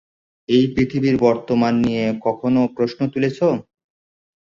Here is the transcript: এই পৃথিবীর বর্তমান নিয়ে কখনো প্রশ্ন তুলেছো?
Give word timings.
এই 0.49 0.63
পৃথিবীর 0.73 1.15
বর্তমান 1.19 1.73
নিয়ে 1.83 2.05
কখনো 2.25 2.61
প্রশ্ন 2.75 2.99
তুলেছো? 3.13 3.47